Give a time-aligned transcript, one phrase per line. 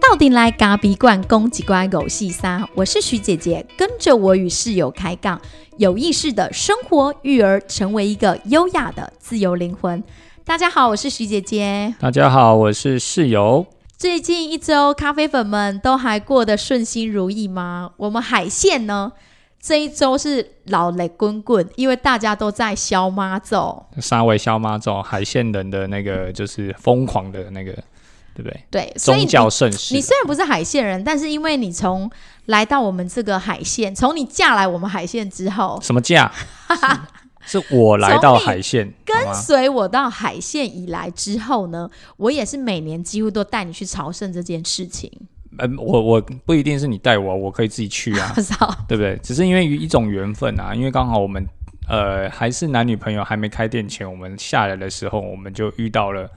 [0.00, 5.40] 到底来咖比罐攻击关狗戏沙，我是徐姐姐，跟着我与室友开杠，
[5.76, 10.02] 有意识的生活育儿，成为一个优雅的自由灵魂。
[10.44, 11.94] 大家好，我是徐姐姐。
[12.00, 13.66] 大家好，我是室友。
[13.98, 17.90] 最近一周，咖啡粉们都还过得顺心如意吗？
[17.98, 19.12] 我们海鲜呢？
[19.60, 27.72] 这一周是老雷滚滚，因为大家都在消妈咒，沙威消妈咒，海线人的那个就是疯狂的那个，
[28.34, 28.64] 对不对？
[28.70, 29.94] 对，宗教盛世。
[29.94, 32.08] 你虽然不是海线人，但是因为你从
[32.46, 36.32] 来到我们这个海线，从你嫁来我们海线之后，什么嫁？
[37.44, 39.34] 是 是我来到海线，跟？
[39.34, 45.10] 随我到海线以来之后呢，我也是每年几乎都带你去朝圣这件事情。
[45.58, 49.16] 嗯，我我不一定是你带我，我可以自己去啊， 少对不对？
[49.22, 51.44] 只是因为一种缘分啊，因为刚好我们
[51.88, 56.30] 呃还是男女朋友，还没开店前，我们下来的时候，我们就遇到了。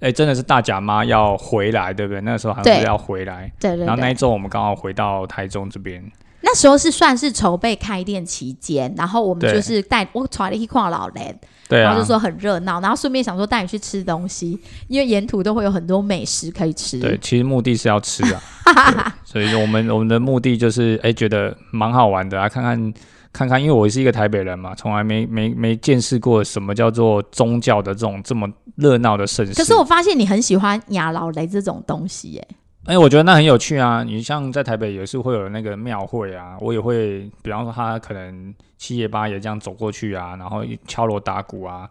[0.00, 2.20] 哎，真的是大甲妈要回来，对不对？
[2.20, 6.04] 那时候好像是要回来，对对对，然后那一周我们刚好回到台中这边，
[6.42, 14.58] 那时候是算是筹备开店期间，然后我们就是带我传了一块老人，对啊，然后就说很热闹，然后顺便想说带你去吃东西，
[14.88, 17.00] 因为沿途都会有很多美食可以吃。
[17.00, 18.42] 对，其实目的是要吃啊，
[18.92, 22.92] 对所以说我们我们的目的就是哎，觉得蛮好玩的啊，看看
[23.36, 29.52] 看看，因为我是一个台北人嘛，从来没没没见识过什么叫做宗教的这种这么热闹的盛世。
[29.52, 32.48] 可是我发现你很喜欢亚劳雷这种东西耶，
[32.86, 34.02] 哎，我觉得那很有趣啊。
[34.02, 41.86] 你像在台北也是会有那个庙会啊，我也会，比方说他可能七爷八爷这样走过去啊，然后敲锣打鼓啊，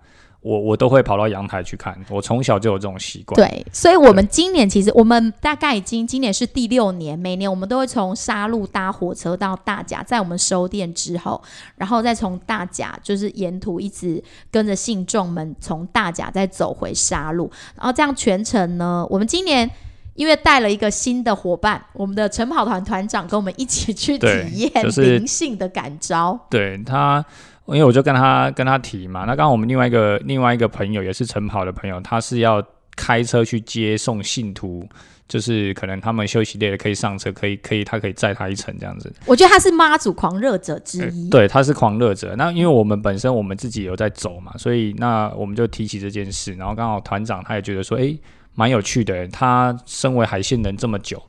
[0.45, 1.97] 我我都会跑到阳台去看。
[2.07, 3.35] 我从小就有这种习惯。
[3.35, 11.41] 对，所以我们今年其实我们大概已经今年是第六年，每年我们都会从沙鹿搭火车到大甲，在我们收店之后，
[11.77, 19.67] 然后再从大甲就是沿途一直跟着信众们从大甲再走回沙鹿，然后这样全程呢，我们今年。
[20.15, 26.39] 因为带了一个新的伙伴，我们的晨跑团团长跟我们一起去体验灵性的感召。
[26.49, 27.25] 对他，
[27.67, 32.63] 因为我就跟他跟他提嘛，那刚刚我们另外一个另外一个朋友也是晨跑的朋友，他是要
[32.95, 34.87] 开车去接送信徒，
[35.27, 39.11] 就是可能他们休息累了可以上车，可以可以他可以载他一程这样子。
[39.25, 41.29] 我觉得他是妈祖狂热者之一。
[41.29, 42.35] 对，他是狂热者。
[42.37, 48.17] 那因为我们本身我们自己有在走嘛，所以那我们就提起这件事，然后刚好团长他也觉得说，诶，
[48.53, 49.27] 蛮有趣的。
[49.29, 51.21] 他身为海线人这么久，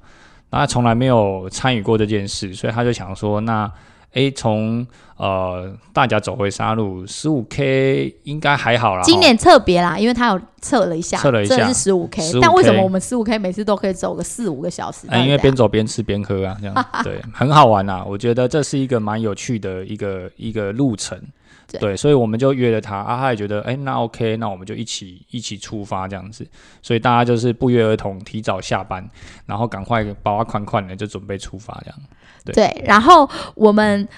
[0.50, 3.69] 那他从来没有参与过这件事，所以他就想说，那
[4.16, 4.87] 诶，从
[5.19, 9.03] 呃大家走回沙路十五 K 应该还好啦。
[9.03, 15.06] 今年特别啦，因为他有测了一下，测了一下是十五 K，但为什么我们十五 K 每次都可以走个四五个小时？
[15.10, 18.03] 哎，因为边走边吃边喝啊，这样 对，很好玩啊。
[18.06, 21.21] 我觉得这是一个蛮有趣的一个一个路程，
[21.71, 26.47] 对对，所以我们就约了他，啊，他也觉得，哎，那 OK，那我们就一起一起出发这样子。
[26.81, 29.06] 所以大家就是不约而同提早下班，
[29.44, 31.99] 然后赶快包啊款款的就准备出发这样。
[32.54, 34.08] 对，然后我们。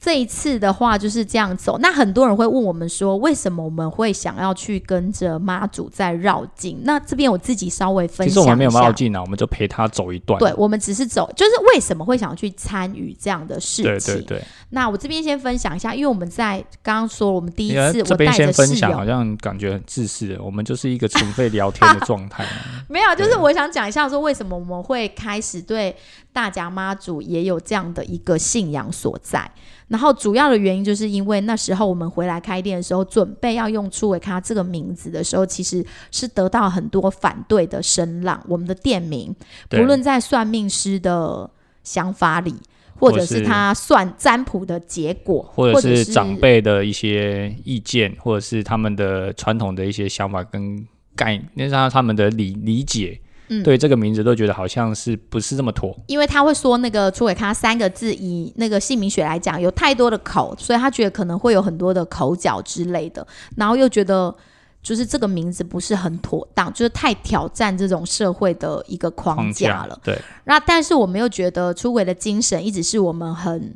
[0.00, 6.78] 这一次的话就是这样走，那很多人会问我们说，为什么我们会想要去跟着妈祖在绕境？
[6.82, 8.34] 那这边我自己稍微分享一下。
[8.34, 10.38] 其实我们没有绕境啊，我们就陪他走一段。
[10.38, 13.84] 对，我们只是走，就是为什么会想要去参与这样的事情？
[13.84, 22.44] 对对对，那我这边先分享一下，因为我们在刚刚说，我们第一次这边先我带着室分享，好，像感觉很自私的，我们就是一个纯粹聊天的状态。
[22.90, 25.94] 没有，就是我想讲一下，说为什么我们会开始对
[26.32, 29.48] 大甲妈祖也有这样的一个信仰所在。
[29.88, 38.42] 然后主要的原因就是因为那时候我们回来开店的时候，准备要用出维卡这个名字的时候，其实是得到很多反对的声浪。
[38.48, 39.32] 我们的店名，
[39.68, 41.48] 不论在算命师的
[41.84, 42.54] 想法里，
[42.98, 55.96] 或者是是他算占卜的结果，或者是是长辈的一些意见，或者是他们的传统的一些想法跟概念，让他们的理理解，嗯对这个名字都觉得好像是不是这么妥。
[56.06, 63.26] 因为他会说那个出尾咖三个字，以那个姓名学来讲，有太多的口，所以他觉得可能会有很多的口角之类的，
[63.56, 64.34] 然后又觉得
[64.84, 69.94] 就是这个名字不是很妥当，就是太挑战这种社会的一个框框架了。
[69.94, 73.74] 架对，那但是我们又觉得出轨的精神一直是我们很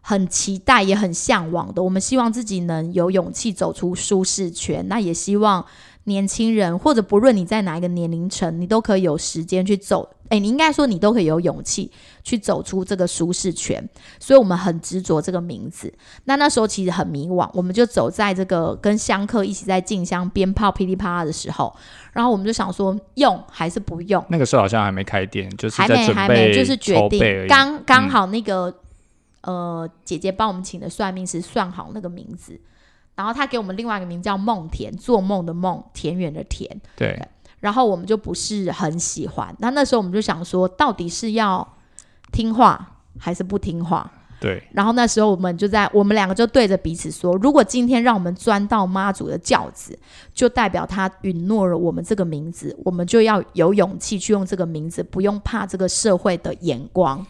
[0.00, 1.82] 很期待也很向往的。
[1.82, 5.66] 我们希望自己能有勇气走出舒适圈，那也希望
[6.08, 10.08] 年轻人或者不论你在哪一个年龄层，你都可以有时间去走。
[10.30, 11.90] 哎，你应该说你都可以有勇气
[12.22, 13.82] 去走出这个舒适圈，
[14.20, 15.90] 所以我们很执着这个名字。
[16.24, 21.74] 那那时候其实很迷惘，我们就走在这个跟香客一起在进香鞭炮噼里啪啦的时候，
[22.12, 24.22] 然后我们就想说用还是不用。
[24.28, 27.46] 那个时候好像还没开店，就是还没还没，就是决定。
[27.48, 28.74] 刚刚嗯好那个、
[29.44, 32.60] 呃姐姐帮我们请的算命师算好那个名字，
[33.18, 36.70] 然后他给我们另外一个名叫梦田，做梦的梦，田园的田。
[36.94, 37.20] 对，
[37.58, 39.52] 然后我们就不是很喜欢。
[39.58, 41.66] 那那时候我们就想说，到底是要
[42.30, 44.08] 听话还是不听话？
[44.38, 49.98] 对，然后那时候我们就在，我们两个就对着彼此说：如果今天让我们钻到妈祖的轿子，
[50.32, 57.26] 就代表他允诺了我们这个名字，我们就要有勇气去用这个名字，不用怕这个社会的眼光。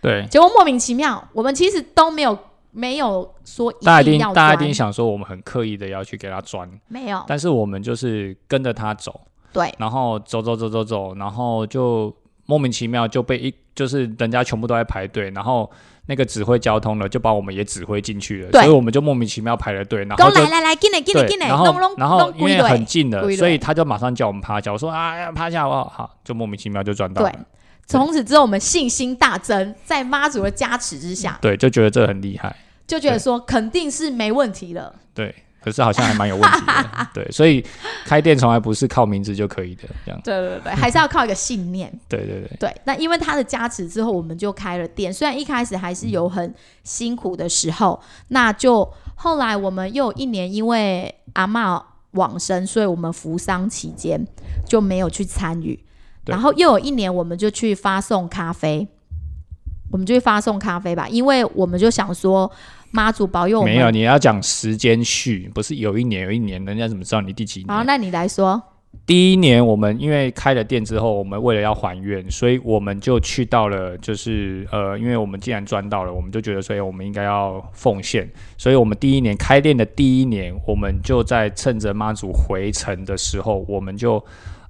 [0.00, 2.38] 对，结果莫名其妙，我们其实都没有
[2.72, 7.22] 没有说大家一定要大家一定，想说我们很刻意的要去给他钻，没有。
[7.28, 9.20] 但是我们就是跟着他走，
[9.52, 9.72] 对。
[9.78, 12.14] 然后走走走走走，然后就
[12.46, 15.70] 莫名其妙就被一就是人家全部都在排队，然后
[16.06, 18.62] 那个指挥交通的就把我们也指挥进去了，对。
[18.62, 21.64] 所以我们就莫名其妙排了队，然后来来来，进来进来进，来，然后
[21.96, 22.84] 然后因为很。
[22.84, 23.36] 近了，归队。
[23.36, 25.84] 所以他就马上叫我们趴下，我说啊趴下好不好？
[25.88, 27.30] 好，就莫名其妙就赚到对。
[27.30, 27.38] 了，，
[27.86, 32.54] 从此之后我们信心大增，在妈祖的加持之下，对，就觉得这很厉害，
[32.86, 34.94] 就觉得说肯定是没问题了。
[35.14, 37.64] 对，可是好像还蛮有问题的， 对，所以
[38.04, 41.92] 开店从来不是靠名字就可以的，这样，对对对，还是要靠一个信念。
[42.08, 42.56] 对对对。
[42.58, 45.12] 对，那因为他的加持之后，我们就开了店。
[45.12, 46.54] 虽然一开始还是有很
[46.84, 51.82] 辛苦的时候，那就后来我们又有一年，因为阿嬷
[52.12, 54.26] 往生，所以我们扶丧期间
[54.66, 55.78] 就没有去参与。
[56.26, 58.86] 然后又有一年，我们就去发送咖啡，
[59.92, 62.50] 我们就去发送咖啡吧，因为我们就想说，
[62.90, 63.72] 妈祖保佑我们。
[63.72, 68.60] 没有，你要讲时间序，不是有一年有一年，人家怎么知道你第几年好，那你来说。
[69.04, 84.24] 第一年我们因为开了店之后，我们为了要还愿，所以我们就去到了，就是呃，因为我们既然赚到了，我们就觉得所以我们应该要奉献，所以我们第一年开店的第一年，我们就在趁着妈祖回程的时候，我们就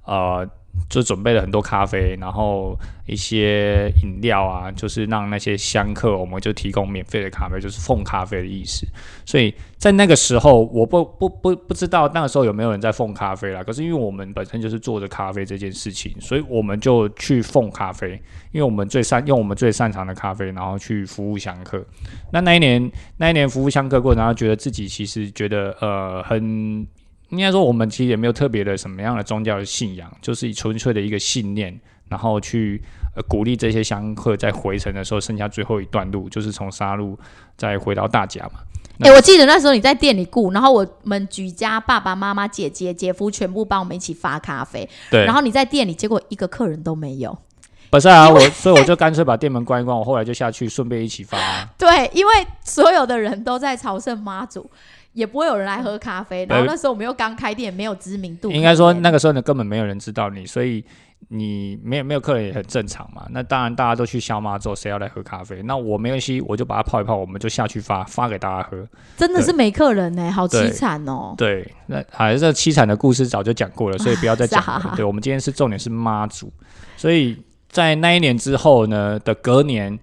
[0.05, 0.45] 呃。
[0.89, 2.77] 就准备了很多咖啡，然后
[3.07, 8.85] 一些饮料啊，就是让那些香客，我们就提供免费的咖啡，就是奉咖啡的意思。
[9.25, 13.63] 所以在那个时候，我不不不不知道那个时候有没有人在奉咖啡啦。
[13.63, 18.21] 可是因为我们本身就是做着咖啡这件事情，所以我们就去奉咖啡，
[18.51, 21.83] 因为我们最擅用我们最擅长的咖啡，然后去服务香客。
[22.31, 26.85] 那那一年那一年服务香客过程，然后觉得自己其实觉得呃很。
[27.33, 31.77] 应该说，我们其实也没有特别的什么样的宗教的信仰，就是以纯粹的一个信念，
[32.07, 32.81] 然后去
[33.15, 37.17] 呃鼓励这些香客在回程的时候，剩下最后一段路，就是从沙路
[37.57, 38.59] 再回到大甲嘛。
[38.99, 47.35] 哎、我记得那时候你在店里雇，然后我们举家爸爸妈妈、姐姐、姐夫全部帮我们一起发咖啡，对，然后你在店里，结果一个客人都没有。
[47.89, 51.69] 不是啊，我所以我就干脆把店门关一关，我后来就下去顺便一起发、啊。
[51.77, 52.33] 对，因为
[52.63, 54.69] 所有的人都在朝圣妈祖，
[55.13, 56.45] 也不会有人来喝咖啡。
[56.47, 58.51] 然后那时候我们又刚开店，没有知名度。
[58.51, 60.83] 应该说那个时候呢，根本没有人知道你，所以
[61.29, 63.25] 你没有没有客人也很正常嘛。
[63.29, 65.61] 那当然大家都去消妈之后，谁要来喝咖啡？
[65.63, 68.87] 那我没关系，我就把它泡一泡，我们就下去发发给大家喝。
[69.15, 71.33] 真的是没客人呢、好凄惨哦。
[71.37, 74.61] 对，那还是这凄惨的故事早就讲过了， 所以不要再讲。
[74.95, 76.51] 对，我们今天是重点是妈祖，
[76.97, 77.37] 所以
[77.69, 79.97] 在那一年之后呢的隔年，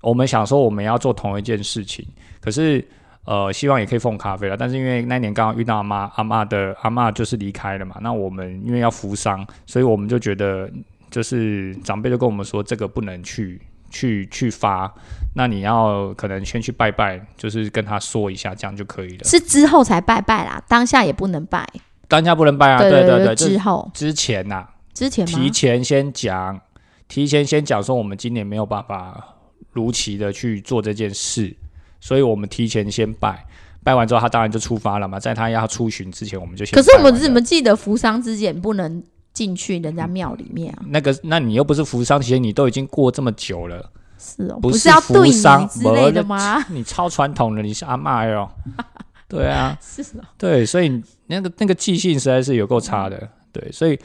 [0.00, 2.06] 我们想说我们要做同一件事情，
[2.40, 2.86] 可是
[3.24, 4.56] 呃，希望也可以奉咖啡了。
[4.56, 10.70] 但是因为那一年刚好遇到阿妈，阿妈的阿妈就是离开了嘛，那我们因为要扶伤，所以我们就觉得
[11.10, 13.60] 就是长辈就跟我们说，这个不能去
[13.90, 14.92] 去去发，
[15.36, 19.24] 那你要可能先去拜拜，就是跟他说一下，这样就可以了。
[19.24, 21.66] 是之后才拜拜啦，当下也不能拜。
[22.08, 25.24] 当下不能拜啊，对对对之后之前呐、之前？
[25.24, 26.60] 提前先讲，
[27.08, 29.36] 提前先讲说我们今年没有办法
[29.72, 31.56] 如期的去做这件事，
[32.02, 33.46] 所以我们提前先拜，
[33.84, 39.00] 拜完之后他当然就出发了嘛，在他要出巡之前，我们就先可是我们怎么记得扶桑之前不能
[39.32, 40.82] 进去人家庙里面啊？
[40.88, 41.16] 那个？
[41.22, 46.60] 那你又不是扶桑，其实，你都已经过这么久了，是哦，不是是要对你扶丧之类的吗？
[46.68, 48.50] 你超传统的，你是阿妈哟。
[49.28, 53.26] 对啊，是哦，对，所以那个那个记性实在是有够差的。
[53.50, 53.98] 对，所以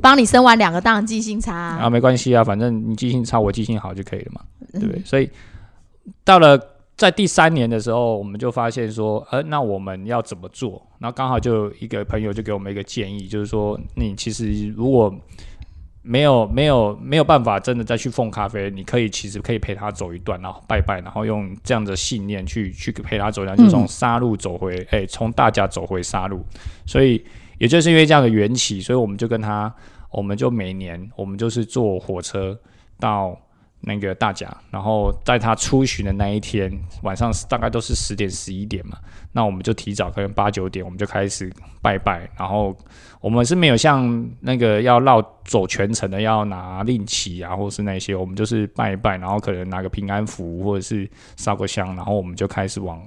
[0.00, 1.78] 帮你生完两个，当然记性差啊。
[1.82, 4.40] 啊，没关系啊，反正你记性差，我记性好就可以了嘛，
[4.74, 5.00] 对不对？
[5.00, 5.28] 嗯所以
[6.22, 6.56] 到了
[6.98, 10.84] 在第三年的时候，我们就发现说，呃，那我们要怎么做？
[10.98, 15.14] 然后刚好就一个朋友就给我们一个建议，就是说，你其实如果
[16.02, 26.44] 没有没有没有办法真的再去奉咖啡，你可以其实可以陪他走一段，然后拜拜，然后用这样的信念去去陪他走一段，就从杀路走回，哎、从大家走回杀路。
[26.84, 27.24] 所以
[27.58, 29.72] 也就是因为这样的缘起，所以我们就跟他，
[30.10, 32.58] 我们就每年我们就是坐火车
[32.98, 33.38] 到
[33.80, 36.70] 那个大甲，然后在他出巡的那一天
[37.02, 38.98] 晚上大概都是十点十一点嘛，
[39.32, 42.76] 那我们就提早可能八九点我们就开始拜拜，然后
[43.20, 53.00] 我们是没有像那个要绕走全程的要拿令旗啊，或是那些，我们就是拜一拜，然后可能拿个平安符或者是烧个香，然后我们就开始往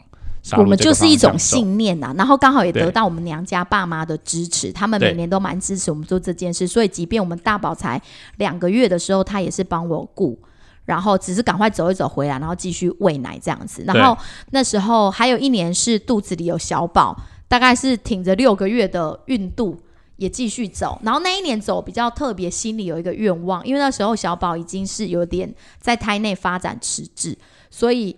[0.57, 8.01] 我们就是一种信念呐、然后刚好也得到我们娘家爸妈的支持，他们每年都蛮支持我们做这件事，所以即便我们大宝才
[8.37, 10.39] 两个月的时候，他也是帮我顾。
[10.85, 13.83] 然后只是赶快走一走回来，然后继续喂奶这样子。
[13.85, 14.17] 然后
[14.49, 17.15] 那时候还有一年是肚子里有小宝，
[17.47, 19.79] 大概是挺着六个月的孕肚
[20.17, 20.99] 也继续走。
[21.03, 27.37] 然后那一年走比较特别，心里有一个愿望，因为那时候小宝已经是有点在胎内发展迟滞，
[27.69, 28.15] 所以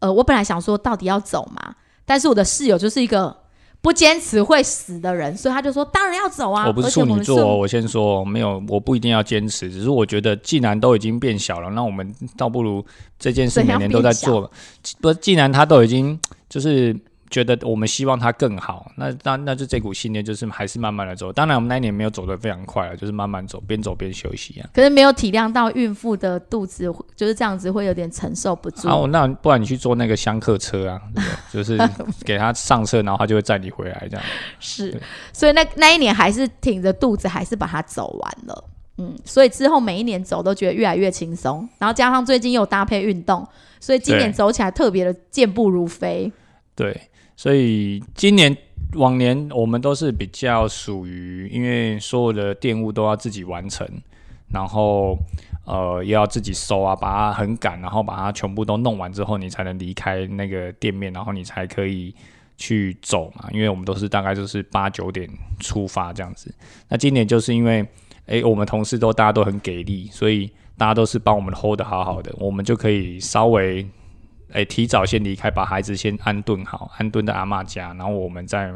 [0.00, 3.36] 呃，我本来想说到底要走嘛，但是我的室友就是一个
[3.86, 6.66] 不坚持会死的人，所以他就说当然要走啊。
[6.66, 12.84] 我不是处女座哦，我先说没有，我不一定要坚持，只是我觉得既然都已经变小了，那我们倒不如
[13.16, 14.50] 这件事每年都在做。
[15.00, 16.96] 不，既然他都已经就是
[17.30, 21.32] 觉得我们希望他更好，那那那就这股信念就是还是慢慢的走。
[21.32, 24.68] 当然我们那一年没有走得非常快啊，就是慢慢走，边走边休息啊。
[24.72, 28.88] 可是没有体谅到孕妇的肚子就是这样子，会有点承受不住。
[28.88, 31.00] 啊，那不然你去坐那个香客车啊，
[31.52, 31.76] 就是
[32.24, 34.24] 给他上车，然后他就会载你回来这样。
[34.60, 35.00] 是，
[35.32, 38.64] 所以那那一年还是挺着肚子，还是把它走完了。
[38.98, 43.46] 嗯，所以之后每一年走都觉得越来越轻松，然后加上最近又搭配运动，
[43.78, 46.32] 所以今年走起来特别的健步如飞。
[46.74, 46.98] 对，
[47.36, 48.56] 所以今年
[48.94, 53.86] 往年我们都是比较属于，因为所有的店务都要自己完成，
[54.50, 55.18] 然后
[55.66, 62.14] 呃又要自己收啊，把它很赶，然后把它全部都弄完之后，你才能离开那个店面，然后你才可以
[62.56, 63.50] 去走嘛。
[63.52, 65.28] 因为我们都是大概就是八九点
[65.60, 66.50] 出发这样子。
[66.88, 67.86] 那今年就是因为，
[68.26, 73.86] 诶，我们同事都大家都很给力，所以大家都是帮我们 hold 得好好的，我们就可以稍微。
[74.52, 78.72] 诶，提早先离开，把孩子先安顿好，安顿在阿妈家，然后我们再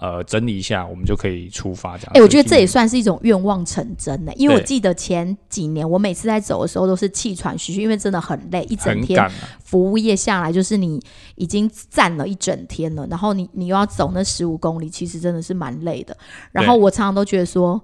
[0.00, 1.98] 呃整理一下，我们就可以出发。
[1.98, 9.28] 这样，哎、我觉得这也算算是一种愿望成真呢，因为我记得前几年我每次在走的时候都是气喘吁吁，因为真的很累，一整天啊。
[9.64, 11.02] 服务业下来，就是你
[11.34, 16.16] 已经站了一整天了，然后你你又要走那十五公里，其实真的是蛮累的。
[16.52, 17.82] 然后我常常都觉得说，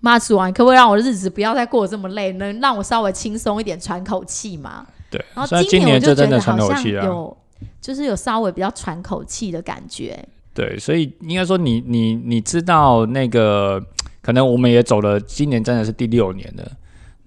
[0.00, 4.84] 妈祖啊，你可不可以让我的日子不要再过得这么累，能让我稍微轻松一点，喘口气嘛？
[5.12, 7.04] 对然，所以后今我就觉年真的得好像。
[7.04, 7.36] 有，
[7.80, 10.18] 就是有稍微比较喘口气的感觉。
[10.54, 13.80] 对，所以应该说你你你知道那个，
[14.20, 16.72] 可能我们也走了，今年真的是第六年了。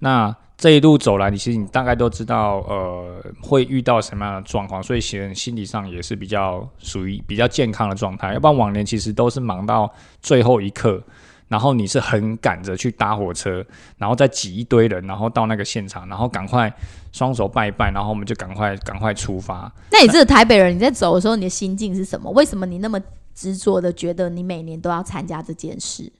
[0.00, 8.32] 那这一路走来，你其实你大概都知道，呃，会遇到什么样的状况，所以其实心理上也是比较属于比较健康的状态。
[8.32, 11.02] 要不然往年其实都是忙到最后一刻，
[11.48, 13.64] 然后你是很赶着去搭火车，
[13.98, 16.72] 然后再挤一堆人，然后到那个现场，然后赶快
[17.12, 19.72] 双手拜一拜，然后我们就赶快赶快出发。
[19.90, 22.30] 那你这个台北人，你在走的时候，你的心境是什么？
[22.32, 23.00] 为什么你那么
[23.34, 26.12] 执着的觉得你每年都要参加这件事？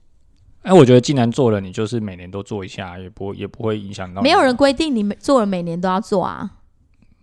[0.63, 4.21] 哎，我觉得既然做了，你就是每年都做一下，也不也不会影响到。
[4.21, 6.51] 没有人规定你每做了每年都要做啊。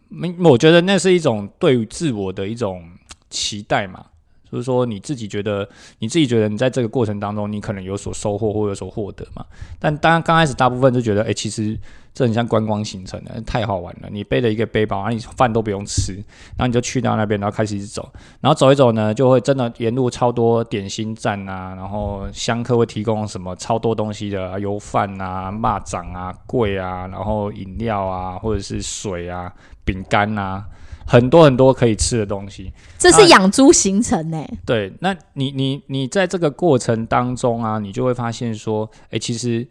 [0.09, 2.83] 没，我觉得那是一种对于自我的一种
[3.29, 4.07] 期待嘛。
[4.55, 5.69] 就是说，你自己觉得，
[5.99, 9.45] 你自己觉得你在这个过程当中，你可能有所收获或有所获得嘛。
[9.81, 11.77] 但当然刚开始，大部分就觉得，哎、其实
[12.15, 14.09] 这很像观光行程的，太好玩了。
[14.13, 16.13] 你背了一个背包，然后你饭都不用吃，
[16.57, 18.09] 然后你就去到那边，然后开始一直走，
[18.41, 29.53] 然后走一走呢，就会真的沿路超多点心站啊，然后香客会提供什么超多东西的，油饭啊、蚂蚱啊、桂啊，然后饮料啊，或者是水啊、
[29.85, 30.65] 饼干啊。
[31.07, 39.67] 很多很多可以吃的东西，这是养猪行程呢、对，那你你你在这个过程当中啊，你就会发现说，哎、其实，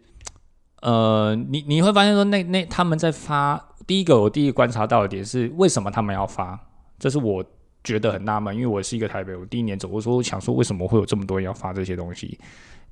[0.82, 6.58] 呃，你你会发现说那，那他们在发第一个，我第一个观察到的点是，为什么他们要发？
[6.98, 7.44] 这是我
[7.82, 12.38] 觉得很纳闷，因为我是一个台北，我第一年走，我说我想说，为什么会有这么多人要发这些东西？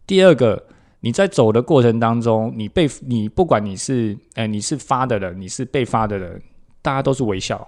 [0.06, 0.62] 第二个，
[1.00, 6.42] 你在走的过程当中，你被你不管你是哎、你是发的人，你是被发的人，
[6.82, 7.66] 大家都是微笑，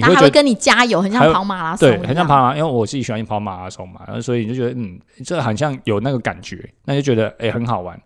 [0.00, 8.00] 你会觉得跟你加油，很像跑马拉松对，很像跑马，因为我自己喜欢跑马拉松嘛，然后所以你就觉得，嗯，这很像有那个感觉，那就觉得哎、很好玩。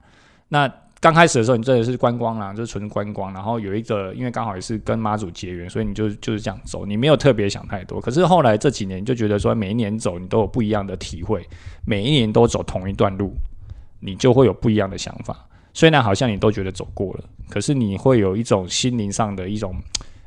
[0.49, 7.99] 那刚开始的时候，你真的是观光啦，就是纯观光，然后有一个，因为刚好也是跟妈祖结缘，所以你就就是这样走，你没有特别想太多。
[8.00, 11.42] 可是后来这几年，就觉得说，每一年走你都有不一样的体会，
[11.87, 13.32] 每一年都走同一段路，
[14.00, 15.35] 你就会有不一样的想法。
[15.73, 19.75] 虽然好像你都觉得走过了，可是你会有一种心灵上的一种，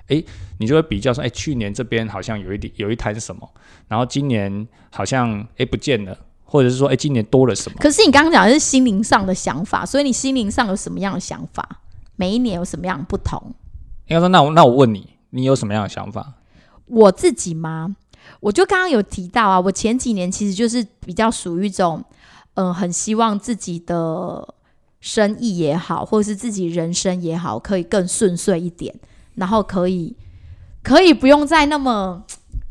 [0.08, 0.26] 诶，
[0.60, 3.50] 你就会比较说，诶，去年这边好像有一点有一摊什么，
[3.88, 7.78] 然后今年好像诶不见了，或者是说，诶，今年多了什么？
[7.80, 11.82] 可是你刚刚讲的是心灵上的想法，所以你心灵上有什么样的想法？
[12.16, 13.42] 每一年有什么样的不同？
[14.08, 16.34] 应该说，那我那我问你，你有什么样的想法？
[16.86, 17.96] 我自己吗？
[18.40, 22.04] 我就刚刚有提到啊，我前几年其实就是比较属于一种，
[22.56, 24.54] 嗯、很希望自己的
[25.00, 28.94] 生意也好，或者是自己人生也好，可以更顺遂一点，
[29.36, 30.16] 然后可以
[30.82, 32.24] 可以不用再那么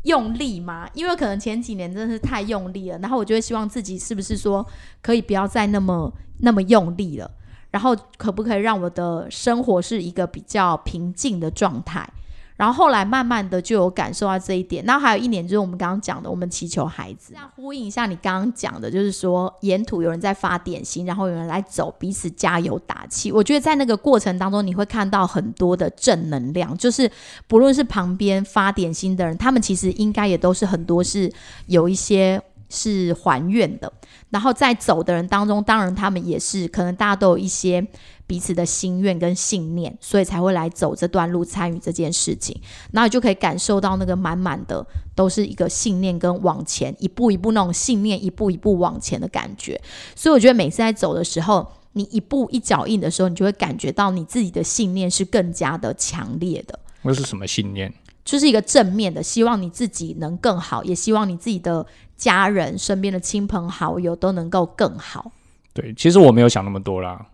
[0.03, 0.87] 用力吗？
[0.93, 4.65] 因为可能前几年真的是太用力了，然后我就会希望自己是不是说
[5.01, 7.31] 可以不要再那么那么用力了，
[7.71, 12.07] 然后可不可以让我的生活是一个比较平静的状态？
[12.55, 14.85] 然后后来慢慢的就有感受到这一点。
[14.85, 23.31] 那还有一年就是我们刚刚讲的，我们祈求孩子，这样呼应一下你刚刚讲的，就是说沿途有人在发点心，然后有人来走，彼此加油打气。
[23.31, 27.09] 我觉得在那个过程当中，你会看到很多的正能量，就是
[27.47, 31.31] 不论是旁边发点心的人，他们其实应该也都是很多是
[31.65, 33.91] 有一些是还愿的。
[34.29, 37.85] 然后在走的人当中，当然他们也是可能大家都有一些。
[38.25, 42.59] 彼此的心愿跟信念，所以才会来走这段路，参与这件事情。
[42.91, 49.79] 然后就可以感受到那个满满的都是一个信念跟往前一步一步那种信念一步一步往前的感觉。
[50.15, 56.79] 所以我觉得每次在走的时候，你一步一脚印的时候，你就会感觉到你自己的信念是更加的强烈的。
[57.01, 57.93] 那是什么信念？
[58.23, 65.29] 就是一个正面的，希望你自己能更好，也希望你自己的家人、身边的亲朋好友都能够更好。
[65.73, 67.25] 对，其实我没有想那么多啦。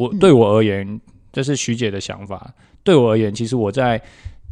[0.00, 0.98] 我对我而言，
[1.30, 2.54] 这是徐姐的想法。
[2.82, 4.00] 对我而言，其实我在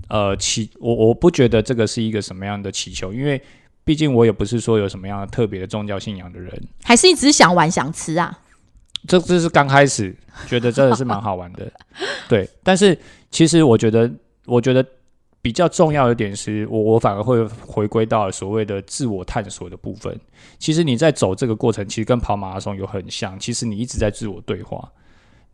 [0.09, 3.40] 呃祈我我不觉得这个是一个什么样的祈求，因为
[3.83, 6.52] 毕竟我也不是说有什么样的特别的宗教信仰的人，
[6.85, 8.38] 还是一直想玩想吃啊。
[9.07, 10.14] 这这是刚开始
[10.47, 11.73] 觉得真的是蛮好玩的，
[12.28, 12.47] 对。
[12.62, 12.99] 但是
[13.31, 14.11] 其实我觉得，
[14.45, 14.85] 我觉得
[15.40, 20.21] 比较重要的点是我我反而会回归到所谓的自我探索的部分。
[20.59, 23.38] 其实你在走这个过程，其实跟跑马拉松有很像。
[23.40, 24.93] 其实你一直在自我对话。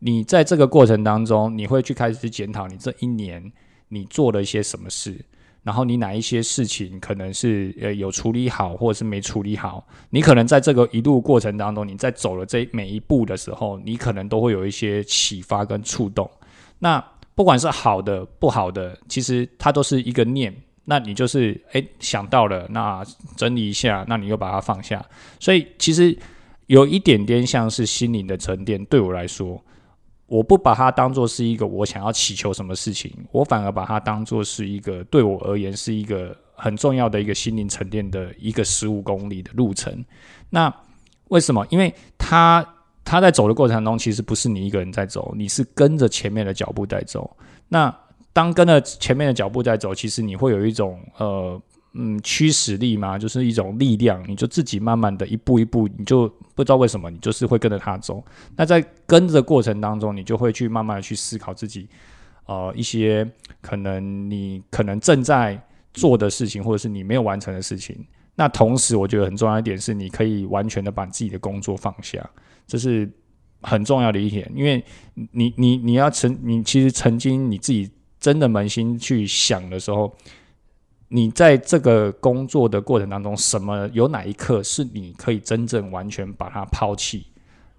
[0.05, 3.51] 你在这个过程当中，你会去开始检讨你这一年
[3.87, 5.19] 你做了一些什么事，
[5.63, 9.83] 然后你哪一些事情可能是呃有处理好，或者是没处理好。
[10.11, 16.29] 你可能在这个一路过程当中，你在走了这每一步的时候，你可能都会有一些启发跟触动。
[16.77, 20.55] 那不管是好的不好的，其实它都是一个念。
[20.83, 23.03] 那你就是诶想到了，那
[23.35, 25.03] 整理一下，那你又把它放下。
[25.39, 26.15] 所以其实
[26.67, 29.59] 有一点点像是心灵的沉淀，对我来说。
[30.27, 40.03] 我不把它当做是一个我想要祈求什么事情，我反而把它当做是一个对我而言是一个很重要的一个心灵沉淀的一个十五公里的路程。
[40.49, 40.73] 那
[41.27, 41.65] 为什么？
[41.69, 42.65] 因为他
[43.03, 47.35] 他在走的过程中，其实不是你一个人在走，你是跟着前面的脚步在走。
[47.67, 47.95] 那
[48.33, 51.61] 当跟着前面的脚步在走，其实你会有一种呃。
[51.97, 58.21] 嗯，驱使力嘛，就是一种力量，你就自己慢慢的一步一步，你就不知道为什么，你就是会跟着他走。
[58.57, 61.87] 那在跟着过程当中，你就会去慢慢的去思考自己，
[62.47, 63.25] 呃，一些
[63.61, 65.57] 可能你可能正在
[65.93, 67.95] 做的事情，或者是你没有完成的事情。
[68.35, 72.29] 那同时，我觉得很重要一点是，你可以完全的把自己的工作放下，
[72.67, 73.09] 这是
[73.61, 74.83] 很重要的一点，因为
[75.31, 80.13] 你你你要曾你其实曾经你自己真的扪心去想的时候。
[81.07, 87.27] 你在这个工作的过程当中，什么有哪一刻是你可以真正完全把它抛弃，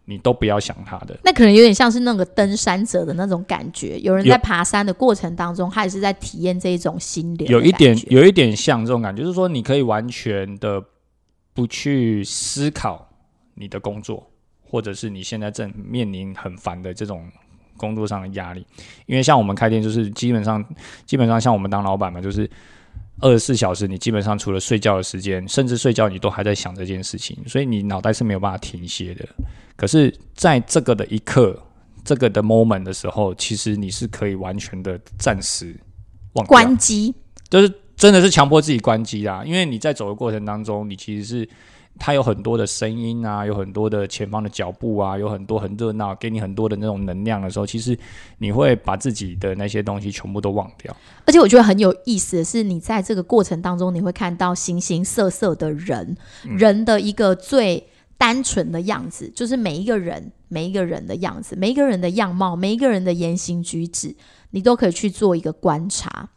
[0.05, 1.19] 你都不要想它的？
[1.25, 3.99] 那可能有点像是那个登山者的那种感觉。
[3.99, 7.49] 有人在爬山的过程当中，他也是在体验这一种心流。
[7.49, 10.83] 有一点，有一点像这种感觉，就是说你可以完全的
[11.53, 13.09] 不去思考
[13.55, 14.25] 你的工作，
[14.63, 17.29] 或者是你现在正面临很烦的这种
[17.77, 18.65] 工作上的压力。
[19.07, 20.65] 因为像我们开店，就是基本上，
[21.05, 22.49] 基本上像我们当老板嘛，就是。
[23.21, 29.27] 二十四小时，你基本上除了睡觉的时间，甚至睡觉你都还在想这件事情，所以你脑袋是没有办法停歇的。
[29.77, 31.59] 可是，在这个的一刻，
[32.05, 35.75] 这个的 moment 的时候，其实你是可以完全的暂时
[36.35, 37.15] 忘关机，
[37.49, 39.43] 就是真的是强迫自己关机啦。
[39.45, 41.49] 因为你在走的过程当中，你其实是。
[41.99, 47.99] 它有很多的声音啊，有很多的前方的脚步啊，有很多很热闹，给你很多的那种能量的时候，其实
[48.39, 50.95] 你会把自己的那些东西全部都忘掉。
[51.25, 57.87] 而且我觉得很有意思的是，你在这个过程当中，你会看到形形色色的人，人的一个最
[58.19, 64.15] 单纯的样子，就是每一个人每一个人的样子，每一个人的样貌，每一个人的言行举止，
[64.51, 66.29] 你都可以去做一个观察。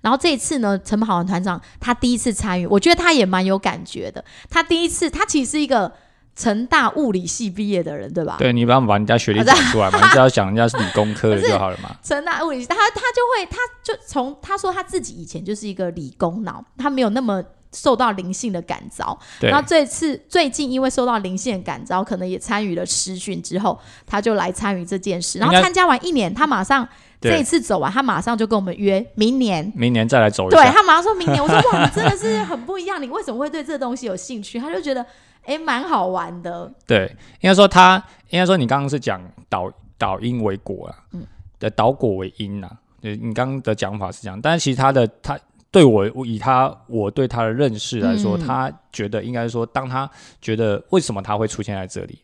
[0.00, 4.24] 然后这一次呢，陈跑团团长他第一次参与，我觉得他也蛮有感觉的。
[4.48, 5.92] 他第一次，他其实是一个
[6.36, 8.36] 成大物理系毕业的人，对吧？
[8.38, 11.94] 对，你不要把人家学历讲出来嘛， 你只要讲人家是理工科的就好了嘛。
[12.02, 19.18] 成大物理系，他他就会，他就从他说他自己以前就是一个理工脑，他没有那么受到灵性的感召。
[19.40, 25.38] 然后这次最近因为受到灵性的感召，可能也参与了师训之后，他就来参与这件事。
[25.38, 26.88] 然后参加完一年，他马上。
[27.20, 30.56] 这一次走完，他马上就跟我们约明年，明年再来走一下。
[30.56, 34.58] 对他马上说明年，我说哇，你真的是很不一样，你为什么会对这东西有兴趣？
[34.58, 35.04] 他就觉得
[35.44, 36.72] 哎，蛮好玩的。
[36.86, 37.06] 对，
[37.40, 41.26] 应该说他应该说你刚刚是讲导导因为果啊，嗯，
[41.58, 42.70] 的导果为因呐。
[43.02, 45.38] 对，你刚刚的讲法是这样，但是其实他的他
[45.70, 50.10] 对我我以他我对他的认识来说，嗯他觉得应该说，当他
[50.42, 52.18] 觉得为什么他会出现在这里，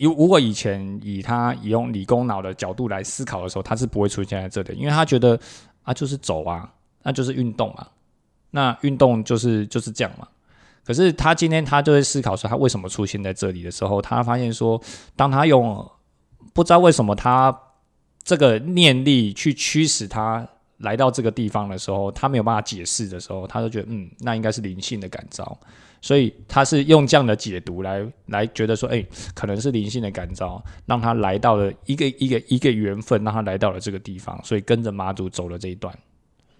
[0.00, 5.38] 如如果以前以他以用理工脑的角度来思考的时候，他是不会出现在这里，因为他觉得
[5.82, 7.86] 啊就是走啊，那就是运动嘛，
[8.50, 10.26] 那运动就是就是这样嘛。
[10.82, 14.80] 可是他今天他就会思考说，他为什么出现在这里的时候，他发现说，
[15.14, 15.88] 当他用
[16.52, 17.56] 不知道为什么他
[18.22, 20.48] 这个念力去驱使他
[20.80, 25.58] 来到这个地方的时候，他没有办法解释的时候，他就觉得嗯，那应该是灵性的感召，
[26.00, 35.96] 所以他是用这样的解读来来觉得说，哎、可能是灵性的感召，让他来到了一个一个一个缘分，让他来到了这个地方，所以跟着妈祖走了这一段。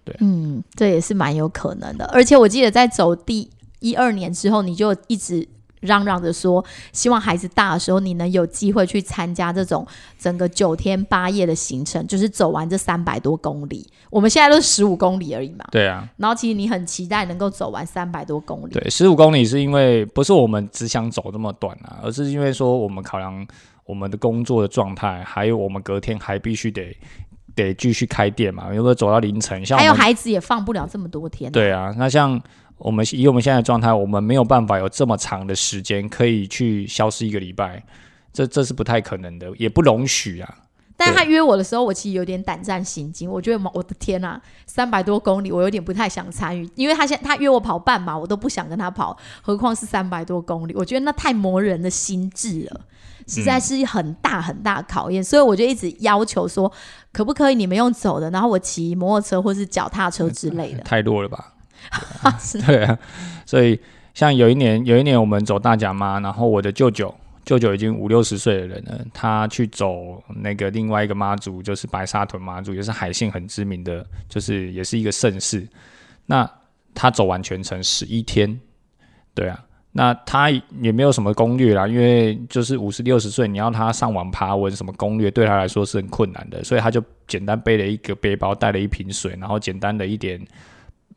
[0.05, 2.05] 对嗯，这也是蛮有可能的。
[2.07, 5.47] 而且我记得在走第一二年之后，你就一直
[5.81, 9.87] 嚷嚷着说，希望孩子大的时候，你能有机会去参加这种
[10.19, 13.87] 整个九天八夜的行程，就是走完这三百多公里。
[14.11, 18.73] 我们现在都是十五公里而已嘛，对啊，然后其实你很期待能够走完三百多公里。
[18.73, 23.47] 对，十五公里是因为不是我们只想走这么短啊，而是因为说我们考量
[23.85, 26.97] 我们的工作的状态，还有我们隔天还必须得
[27.55, 32.41] 得继续开店嘛，如果走到凌晨，像还有孩子也放不了这么多天、，对啊，那像
[32.81, 37.85] 我们以我们现在的状态，我们没有办法有这么长的时间可以去消失一个礼拜，
[38.33, 40.55] 这这是不太可能的，也不容许啊。
[40.97, 43.31] 但他约我的时候，我其实有点胆战心惊。
[43.31, 52.83] 我觉得我的天啊，三百多公里，我有点不太想参与，因为他现他约我跑半马，我都不想跟他跑，何况是三百多公里，我觉得那太磨人的心智了，
[53.27, 55.25] 实在是很大很大的考验。
[55.25, 56.71] 所以我就一直要求说，
[57.13, 60.83] 可不可以你们用走的，然后我骑摩托车或是脚踏车之类的。
[60.83, 61.55] 太弱了吧？
[62.67, 62.99] 对啊，
[63.45, 63.79] 所以
[64.15, 75.67] 像有一年，有一年我们走大甲妈，然后我的舅舅，舅舅已经五六十岁的人了，他去走那个另外一个妈祖，就是白沙屯妈祖，也是海信很知名的，就是也是一个盛事。
[76.27, 76.49] 那
[76.95, 78.61] 他走完全程十一天，
[79.35, 90.41] 对啊，那他也没有什么攻略啦，因为就是五十六十岁，你要他上网爬文什么攻略，对他来说是很困难的，所以他就简单背了一个背包，带了一瓶水，然后简单的一点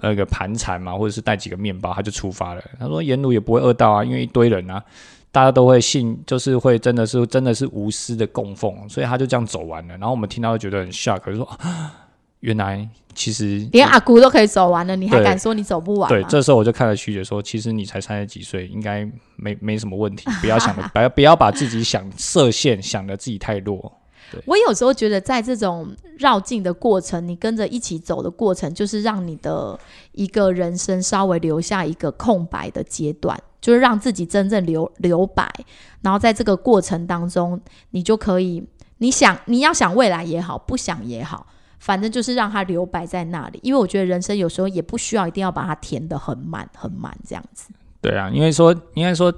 [0.04, 2.62] 那个盘缠嘛，或者是带几个面包，他就出发了。
[2.78, 4.84] 他说沿路也不会饿到啊，因为一堆人啊，
[5.32, 9.98] 大家都会信，就是会真的是真的是无私的供奉，所以他就这样走完了。
[9.98, 11.94] 然后我们听到就觉得很 shock，就说、啊、
[12.42, 12.86] 原来
[13.16, 16.28] 其实连阿姑都可以走完了，你还敢说你走不完对，吗？
[16.30, 24.00] 这时候我就看了徐姐说，其实你才三十几岁，应该没没什么问题，不要想的，不要不要把自己想设限，想的自己太弱。
[24.46, 29.80] 我有时候觉得，在这种绕境的过程，你跟着一起走的过程，就是让你的
[30.14, 35.50] 一个人生稍微留下一个空白的阶段，就是让自己真正留留白。
[36.02, 37.60] 然后在这个过程当中，
[37.92, 38.64] 你就可以，
[38.98, 41.46] 你想你要想未来也好，不想也好，
[41.80, 43.60] 反正就是让它留白在那里。
[43.64, 47.70] 因为我觉得人生有时候也不需要一定要把它填得很满很满这样子。
[48.02, 49.34] 对啊，因为说应该说，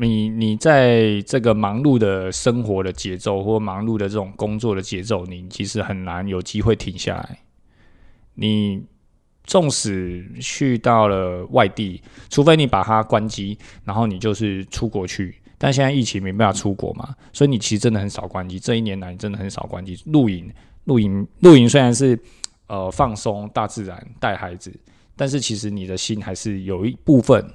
[0.00, 7.38] 你你在这个忙碌的生活的节奏，或忙碌的这种工作的节奏，你其实很难有机会停下来。
[8.34, 8.82] 你
[9.44, 12.00] 纵使去到了外地，
[12.30, 15.36] 除非你把它关机，然后你就是出国去。
[15.58, 18.58] 但现在疫情没办法出国嘛，所以你其实真的很少关机。
[18.58, 19.96] 这一年来，你真的很少关机。
[20.06, 20.52] 露营、
[20.84, 22.18] 露营、露营虽然是
[22.66, 24.72] 呃放松、大自然、带孩子，
[25.14, 27.48] 但是其实你的心还是有一部分，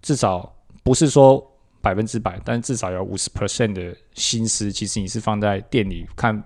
[0.00, 1.46] 至少不是说
[1.82, 6.42] 百分之百，但至少有五十 percent 的心思，其实你是放在店里看，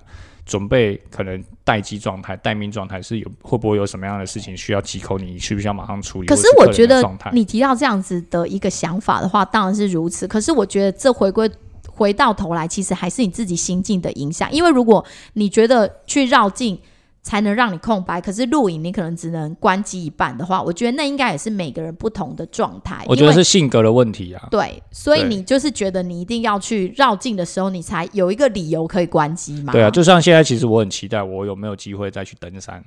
[0.46, 6.26] 准备可能待机状态、待命状态是有会不会有什么样的事情需要急口，你需不需要马上处理？
[6.26, 10.26] 可是我觉得你提到这样子的一个想法的话，当然是如此。
[10.26, 11.50] 可是我觉得这回归
[11.90, 14.50] 回到头来，其实还是你自己心境的影响。
[14.50, 16.78] 因为如果你觉得去绕境
[17.26, 23.04] 才能让你空白，可是录影你可能只能关机一半的话，我觉得那应该也是每个人不同的状态。
[23.08, 24.46] 我觉得是性格的问题啊。
[24.48, 29.72] 对，所以你就是觉得你一定要去绕境的时候，你才有一个理由可以关机嘛？
[29.72, 32.80] 对啊，就像现在，其实我很期待我有没有机会再去登山。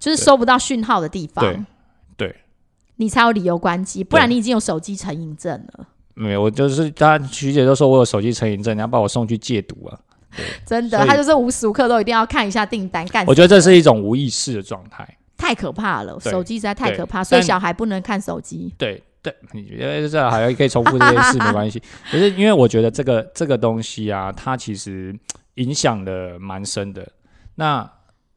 [0.00, 1.64] 就是收不到讯号的地方，对
[2.16, 2.36] 对，
[2.96, 5.86] 你才有理由关机，不然你已经有手机成瘾症了。
[6.14, 9.96] 没有，我就是大家徐姐都说我有手机成瘾症，你要把我送去戒毒啊。
[10.64, 15.06] 真的，他就是无时无刻都一定要看一下订单，干我觉得这是一种无意识的状态。
[15.36, 18.72] 太可怕了，手机实在太可怕，所以小孩不能看手机。
[18.78, 21.80] 对对，你觉得这还可以重复这件事没关系。
[22.10, 25.14] 可是因为我觉得这个这个东西啊，它其实
[25.56, 27.06] 影响的蛮深的。
[27.54, 27.88] 那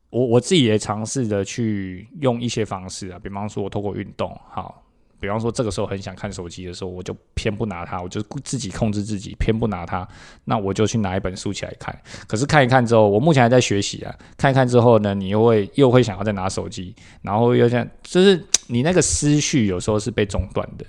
[0.10, 4.84] 我我自己也尝试着去用一些方式啊，比方说我透过运动，好，
[5.20, 10.08] 比方说这个时候很想看手机的时候，我就偏不拿它，我就自己控制自己，偏不拿它。
[10.46, 11.98] 那我就去拿一本书起来看。
[12.28, 14.16] 可是看一看之后，我目前还在学习啊。
[14.38, 20.86] 看一看之后呢，你又会又会想要再拿手机，然后又像就是你那个思绪有时候是被中断的。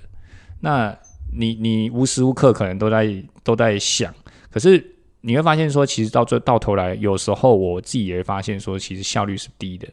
[0.59, 0.95] 那
[1.33, 4.13] 你你无时无刻可能都在都在想，
[4.49, 9.87] 可是你会发现说，其实到最到头来，有时候我自己也发现说，其实效率是低的。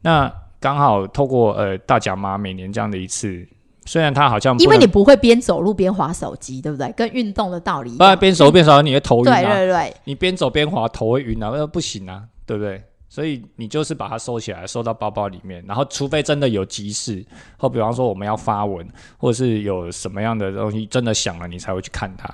[0.00, 3.46] 那刚好透过呃大甲妈每年这样的一次，
[3.86, 6.90] 虽然它好像因为你不会边走路边划手机，对不对？
[6.92, 9.40] 跟运动的道理，不然边走边划你会头晕啊。
[9.40, 12.82] 对对对，你边走边滑头会晕啊，那不行啊，对不对？
[13.08, 17.24] 所以你就是把它收起来，收到包包里面，然后除非真的有急事，
[17.56, 22.28] 或比方说我们要发文，或者是有什么样的东西真的响了，你才会去看它。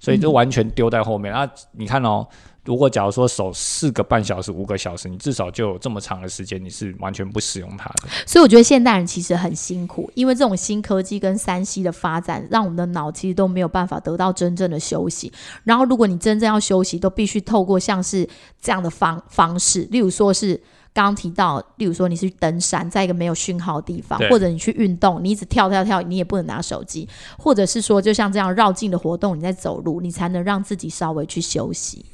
[0.00, 1.48] 所以就完全丢在后面啊！
[1.72, 2.26] 你看哦。
[2.68, 8.10] 如果假如说守四个半小时、五个小时，你至少就有这么长的时间，你是完全不使用它的。
[8.26, 15.32] 所以我觉得现代人其实很辛苦，因为这种新科技跟三 C 的发展，让我们的脑其实都没有办法得到真正的休息。
[15.64, 18.28] 然后，如果你真正要休息，都必须透过像是
[18.60, 20.54] 这样的方方式，例如说是
[20.92, 32.04] 刚刚提到，例如说你是去登山，在一个没有讯号的地方，或者你去运动，你一直跳跳跳，你也不能拿手机，或者是说就像这样绕境的活动，你在走路，你才能让自己稍微去休息。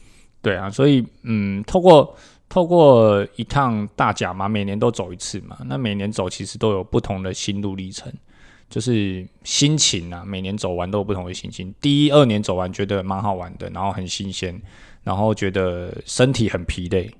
[0.45, 2.15] 对啊，所以嗯，透过
[2.51, 8.13] 透过一趟大甲嘛，每年都走一次嘛，那每年走其实都有不同的心路历程，
[8.69, 11.75] 就是心情啊，每年走完都有不同的心情。
[11.81, 14.61] 第一二年走完觉得蛮好玩的，然后很新鲜，
[15.03, 17.11] 然后觉得身体很疲累，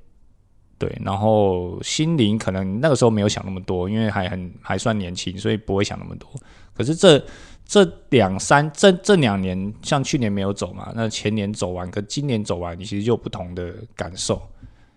[0.79, 6.29] 对，然后心灵可能那个时候没有想那么多，因为还很还算年轻，所以不会想那么多。
[6.75, 7.25] 可是这
[7.67, 14.41] 这两三这这两年，像去年没有走嘛，那前年走完跟今年走完，你其实就有不同的感受。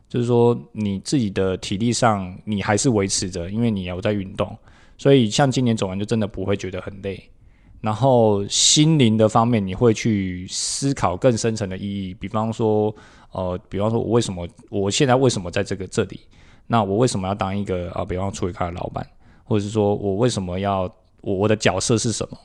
[0.09, 4.57] 就是说，你自己的体力上，你还是维持着，因为你有在运动，
[4.97, 7.21] 所以像今年走完就真的不会觉得很累。
[7.81, 12.93] 然后心灵的方面，你会去思考更深层的意义，比方说，
[13.31, 16.21] 呃，比方说我为什么我现在为什么在这个这里？
[16.67, 19.05] 那我为什么要当一个啊，比方说处理卡的老板，
[19.43, 20.83] 或者是说我为什么要
[21.21, 22.37] 我我的角色是什么？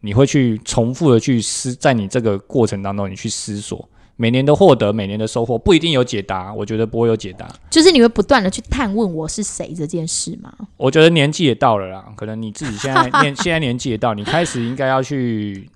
[0.00, 10.52] 你会去重复的去思，在你这个过程当中，你去思索，每年的获得，每年的收获，不一定有解答，我觉得不会有解答，就是你会不断的去探问我是谁这件事吗？
[10.76, 15.68] 我觉得年纪也到了啦，可能你自己现在年 现在年纪也到，你开始应该要去。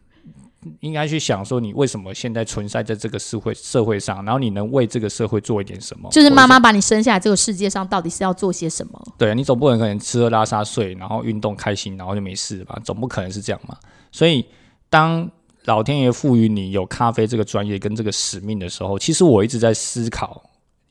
[0.80, 6.08] 应该去想说，你为什么现在存在在这个社会社会上，然后你能为这个社会做一点什么？
[6.10, 8.98] 就是妈妈把你生下来，这个世界上到底是要做些什么？
[9.18, 12.80] 对你总不能可能吃喝拉撒睡，然后运动开心，然后就没事吧？
[12.82, 13.76] 总不可能是这样嘛。
[14.14, 14.46] 所以，
[14.88, 15.28] 当
[15.64, 20.40] 老天爷赋予你有咖啡这个专业跟这个使命的时候，其实我一直在思考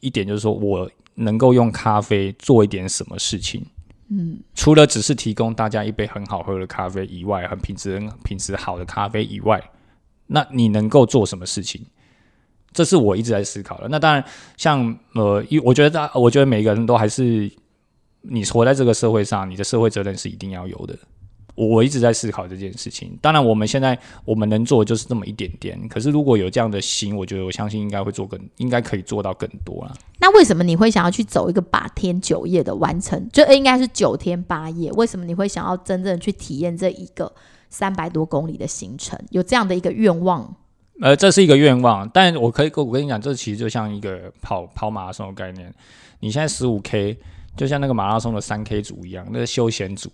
[0.02, 3.66] 一点，就是说我能够用咖啡做一点什么事情。
[4.10, 9.64] 嗯，除了只是提供大家一杯很好喝的咖啡以外，很品质、很品质好的咖啡以外，
[10.28, 11.82] 那你能够做什么事情？
[12.74, 13.88] 这是我一直在思考的。
[13.88, 14.22] 那当然，
[14.58, 17.50] 像呃，因我觉得大，我觉得每个人都还是
[18.20, 20.98] 你活在这个社会上，你的社会责任是一定要有的。
[21.56, 23.18] 我一直在思考这件事情。
[23.22, 25.88] 当然，我们现在我们能做的就是这么一点点。
[25.88, 29.96] 可是，如果有这样的心，我觉得我相信应该会做更，应该可以做到更多了。
[30.20, 33.30] 那为什么你会想要去走一个八天九夜的完成？
[33.32, 34.92] 就应该是九天八夜。
[34.94, 37.32] 为什么你会想要真正去体验这一个
[37.70, 39.20] 三百多公里的行程？
[39.30, 40.56] 有这样的一个愿望？
[41.02, 45.74] 呃，这是一个愿望，但我可以跟，我跟你讲，这其实就像一个跑跑马拉松的概念。
[46.20, 47.18] 你现在十五 K，
[47.58, 50.10] 就像那个马拉松的三 K 组一样，那个休闲组，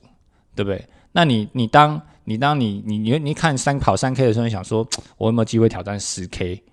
[0.56, 0.84] 对不对？
[1.12, 6.63] 那你你当你当你你你你看三跑三 K 的时候，你想说， 我有没有机会挑战十 K？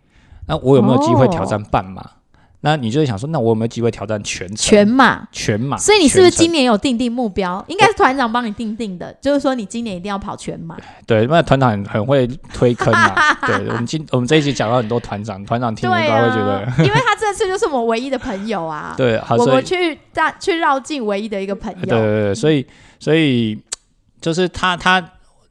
[0.46, 2.04] 那我有没有机会挑战半马？
[2.60, 4.56] 那你就会想说，那我有没有机会挑战全程？
[4.56, 5.28] 全马？
[5.30, 5.76] 全马？
[5.76, 7.64] 所以你是不是今年有定定目标？
[7.68, 10.76] 应该是团长帮你定定的，就是说你今年一定要跑全马。
[11.06, 13.14] 对，那团长很很会推坑嘛。
[13.46, 18.94] 对，我们今我们这一集讲到很多团长，团长听应该会觉得，因为他这次就是我们唯一的朋友啊。
[18.98, 21.86] 对，好我们去大去绕境唯一的一个朋友。
[21.86, 22.66] 对对对，所以
[22.98, 23.58] 所以。
[24.26, 25.00] 就是他，他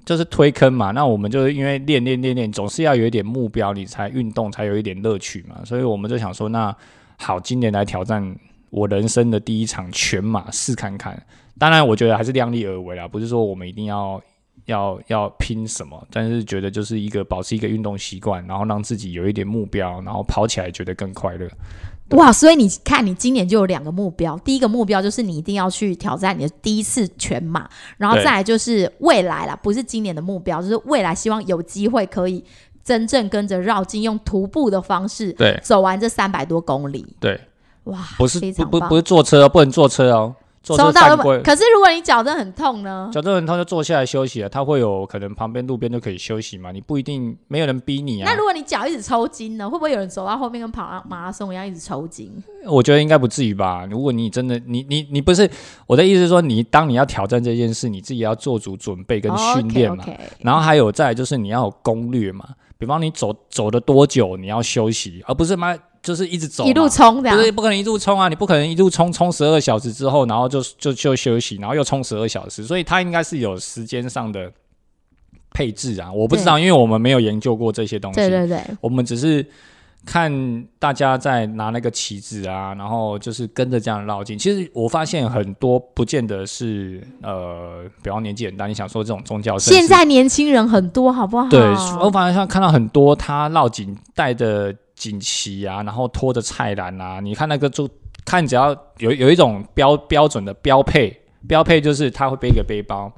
[0.03, 0.91] 就是推坑嘛。
[0.91, 5.61] 那我们就是因为练练练练，总是要有一点目标，你才运动才有一点乐趣嘛。
[5.63, 6.75] 所以我们就想说，那
[7.17, 8.35] 好，今年来挑战
[8.71, 11.17] 我人生的第一场全马，试看看。
[11.57, 14.21] 当然，我觉得还是量力而为啦，不是说我们一定要
[14.65, 21.49] 要要拼什么，但是觉得就是一个保持一个运动习惯，然后让自己有一点目标，然后跑起来觉得更快乐。
[22.11, 22.31] 哇！
[22.31, 24.37] 所以你看，你今年就有两个目标。
[24.45, 32.43] 第一个目标就是你一定要去挑战你的第一次全马，然后再来就是未来啦，不是今年的目标，就是未来希望有机会可以
[32.83, 37.15] 真正跟着绕境，用徒步的方式对走完这三百多公里。
[37.19, 37.41] 对，
[37.85, 41.15] 哇，不是非常不不是坐车哦，不能坐车哦，做收到。
[41.15, 43.09] 可是如果你脚真的很痛呢？
[43.13, 48.35] 脚真的很痛就坐下来休息了，他会有可能旁边路边就可以休息嘛，你不一定没有人逼你啊那。
[48.35, 49.69] 如果你脚一直抽筋呢？
[49.69, 52.31] 会不会有人走到后面跟跑马拉松一样一直抽筋？
[52.65, 53.85] 我觉得应该不至于吧。
[53.89, 55.47] 如果你真的你你你不是
[55.85, 60.03] 我的意思是说，你当你要挑战这件事，你自己要做足准备跟训练嘛。
[60.39, 62.45] 然后还有再来就是你要有攻略嘛，
[62.77, 67.35] 比方你走走的多久你要休息，而不是妈就是一直走一路冲这样。
[67.35, 68.29] 不是不可能一路冲啊！
[68.29, 74.51] 你不可能一路冲冲十二小时之后，然后就就就休息，然后又冲十二小时，所以它应该是有时间上的
[75.49, 76.13] 配置啊。
[76.13, 79.43] 我不知道，因为我们没有研究过这些东西，对对对，我们只是
[80.05, 80.31] 看
[80.77, 84.37] 大家在拿那个旗子啊，然后就是跟着这样绕进。
[84.37, 91.49] 其实我发现很多不见得是呃，比方年纪很大，你想说这种宗教现在年轻人很多，好不好？
[91.49, 91.59] 对，
[91.99, 97.87] 我反而像看到很多他绕颈带着锦旗啊，然后拖着菜篮啊，你看那个就
[98.25, 101.15] 看只要有有一种标标准的标配，
[101.47, 103.11] 标配就是他会背一个背包，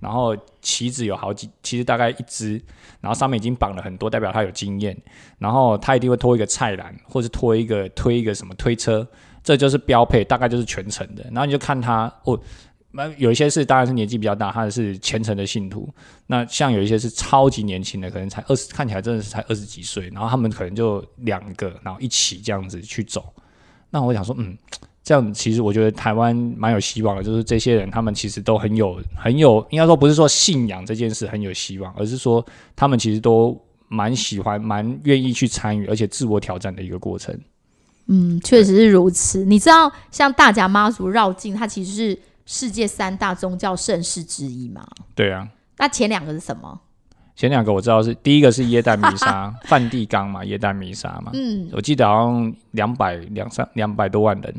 [0.00, 2.52] 然后旗子有好几，其实大概一支，
[3.00, 4.96] 然后上面已经绑了很多，代表他有经验，
[5.38, 9.06] 然后他一定会拖一个菜篮，或是拖一个推一个什么推车，
[9.42, 12.40] 这就是标配，大概就是全程的，然后你就看他哦。
[12.94, 15.92] 那有一些是当然是年纪比较大，他是虔诚的信徒。
[16.28, 23.34] 那像有一些是超级年轻的，可能才二十，看起来真的是才二十几岁，然后他们可能就两个，然后一起这样子去走。
[23.90, 24.56] 那我想说，嗯，
[25.02, 32.44] 这样其实我觉得台湾蛮有希望的，就是这些人他们其实都很有很有，应该说不是说信仰这件事很有希望，而是说
[32.76, 37.38] 他们其实都蛮喜欢、蛮愿意去参与，而且自我挑战的一个过程。
[38.06, 39.44] 嗯，确实是如此。
[39.44, 44.86] 你知道，像大甲妈祖绕境，它其实是世界三大宗教盛事之一嘛？
[45.14, 46.80] 对啊，那前两个是什么？
[47.36, 54.54] 前两个我知道是第一个是耶诞弥撒， 梵蒂冈嘛，耶诞弥撒嘛，嗯，我记得好像两百两三两百多万人，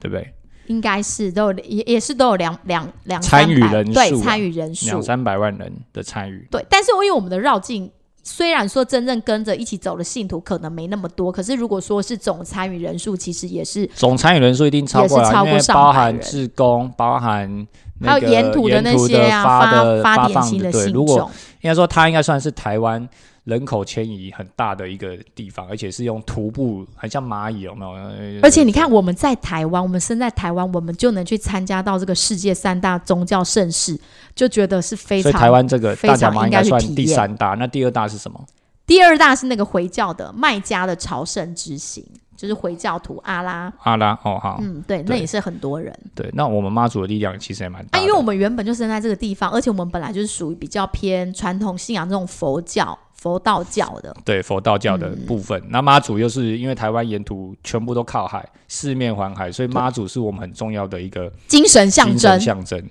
[0.00, 0.34] 对不对？
[0.66, 7.90] 应该是都有，也也是都有两两两参与人数啊对参与人数两三百万人的参与，对，但是因为我们的绕境，
[8.22, 17.66] 虽然说真正跟着一起走的信徒可能没那么多，可是如果说是总参与人数，其实也是总参与人数一定超过，也是超过上百包含志工，包含
[18.02, 21.30] 还有沿途的那些啊发的发发点心的信如果众，
[21.62, 23.08] 应该说他应该算是台湾
[23.44, 27.90] 人口迁移很大的一个地方，而且是用徒步，很像蚂蚁，有没有？
[27.92, 33.98] 呃而且你看我们在台湾，我们生在台湾，我们就能去参加到这个世界三大宗教盛事，
[34.34, 35.32] 就觉得是非常。
[35.32, 38.44] 所以台湾这个非大甲常应该妈应该算第三大，那第二大是什么？
[38.86, 42.04] 第二大是那个回教的麦加的朝圣之行，
[42.36, 45.96] 就是回教徒阿拉，阿拉哦，好，嗯，对，那也是很多人。
[46.12, 54.16] 对，那我们妈祖的力量其实也蛮大啊，因为我们原本就生在这个地方，而且我们本来就是属于比较偏传统信仰这种佛教、佛道教的。
[54.24, 55.62] 对佛道教的嗯部分。
[55.68, 62.82] 那妈祖又是因为台湾沿途全部都靠海，四面环海，所以妈祖是我们很重要的一个精神象精征神，象征。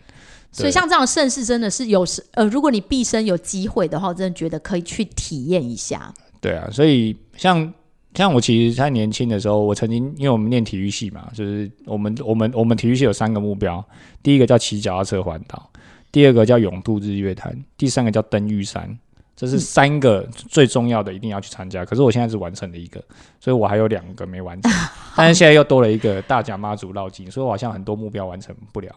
[0.52, 6.13] 所以像这样的盛世真的是有时呃，如果你毕生有机会的话，我真的觉得可以去体验一下。
[6.39, 7.74] 对啊，所以像
[8.13, 13.84] 像我其实在年轻的时候，我曾经因为我们念体育系嘛，就是我们我们我们体育系有三个目标，
[14.22, 15.70] 第一个叫骑脚踏车环岛，
[16.12, 18.98] 第二个叫勇渡日月潭，第三个叫登玉山。
[19.39, 21.86] 这是三个最重要的，一定要去参加。
[21.86, 23.02] 可是我现在只完成了一个，
[23.39, 24.69] 所以我还有两个没完成。
[25.15, 28.93] 但是现在又多了一个大甲妈祖绕境，所以我好像很多目标完成不了。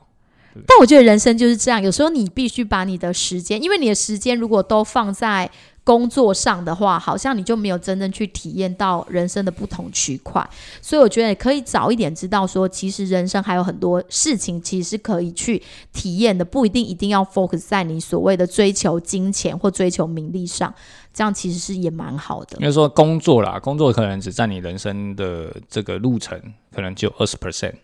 [0.66, 5.50] 但我觉得人生就是这样，有时候你必须把你的时间，因为你的时间如果都放在
[5.84, 10.48] 工作上的话，好像你就没有真正去体验到人生的不同区块。
[10.80, 15.60] 所以我觉得可以早一点知道说，其实人生还有很多事情其实是可以去
[15.92, 20.72] 体验的，不一定一定要 focus 在你所谓的追求金钱或追求名利上，
[21.12, 22.66] 这样其实是也蛮好的因。
[22.66, 26.40] 为说工作啦，工作可能只占你人生的这个路程，
[26.72, 27.74] 可能只有二十 percent。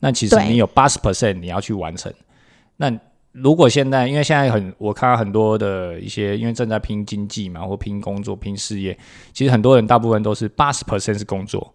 [0.00, 2.12] 那其实你有八十 percent 你要去完成。
[2.76, 2.92] 那
[3.32, 8.98] 如果现在，因为现在很，我看到很多的一些，因为正在拼经济嘛，或拼工作、拼事业，
[9.32, 11.72] 其实很多人大部分都是八十 percent 是工作，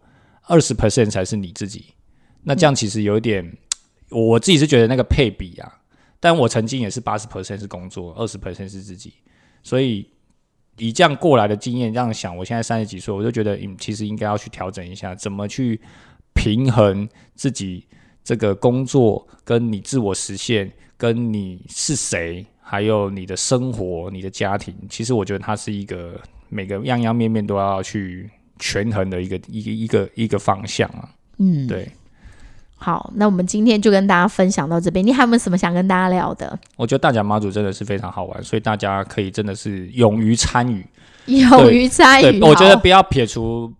[0.47, 1.85] 二十 percent 才是你自己。
[2.43, 3.49] 那这样其实有一点，
[4.09, 5.71] 我我自己是觉得那个配比啊，
[6.19, 9.13] 但我曾经也是八十 percent 是工作，二十 percent 是自己，
[9.63, 10.09] 所以
[10.77, 15.79] 以这样过来的经验这样想，我现在三十几岁，我就觉得，嗯，其实应该要去调整一下，怎么去
[16.33, 17.87] 平衡自己
[18.25, 24.75] 这个工作跟你自我实现，跟你是谁，还有你的生活、你的家庭。
[24.89, 26.19] 其实我觉得它是一个
[26.49, 31.07] 每个样样面面都要去权衡的一个一个一个一个方向啊。
[31.37, 31.87] 嗯，对，
[32.77, 35.05] 好，那我们今天就跟大家分享到这边。
[35.05, 36.57] 你还有没有什么想跟大家聊的？
[36.75, 40.83] 我觉得大甲妈祖真的是非常好玩，所以大家可以真的是勇于参与。
[41.25, 43.71] 勇于参对，与，我觉得不要撇除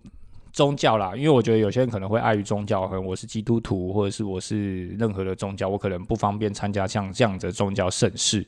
[0.56, 8.47] 宗教啦，因为我觉得有些人可能会碍于宗教，可能我是基督徒，或者是我是任何的宗教，我可能不方便参加像这样的宗教盛事。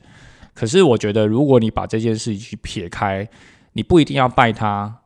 [0.54, 3.28] 可是我觉得，如果你把这件事去撇开，
[3.74, 5.00] 你不一定要拜他。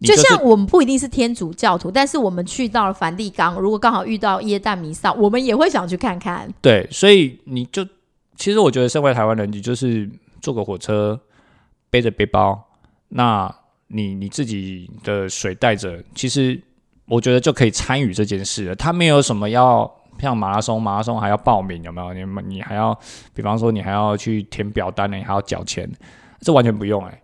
[0.00, 6.48] 就像我们不一定是天主教徒，但是我们去到了梵蒂冈，如果刚好遇到耶诞弥撒，我们也会想去看看。
[6.60, 7.84] 对，所以你就
[8.36, 10.08] 其实我觉得，身为台湾人，你就是
[10.40, 11.18] 坐个火车，
[11.90, 12.68] 背着背包，
[13.08, 13.52] 那
[13.94, 16.60] 你你自己的水带着，其实
[17.06, 18.74] 我觉得就可以参与这件事了。
[18.74, 22.12] 他没有什么要像马拉松，马拉松还要报名，有没有？
[22.12, 22.24] 你
[22.56, 22.98] 你还要，
[23.32, 25.90] 比方说你还要去填表单呢，你还要缴钱，
[26.40, 27.20] 这完全不用哎。